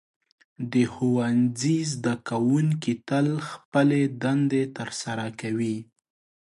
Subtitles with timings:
[0.73, 5.77] د ښوونځي زده کوونکي تل خپلې دندې ترسره کوي.